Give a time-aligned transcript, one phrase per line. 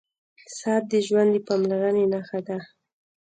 [0.57, 2.57] •ساعت د ژوند د پاملرنې نښه ده.